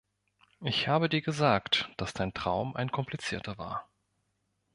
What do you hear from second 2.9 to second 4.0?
komplizierter war.